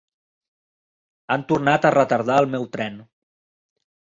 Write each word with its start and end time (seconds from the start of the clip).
Han 1.35 1.45
tornat 1.53 1.85
a 1.85 1.93
retardar 1.99 2.41
el 2.45 2.51
meu 2.55 2.67
tren. 2.77 2.99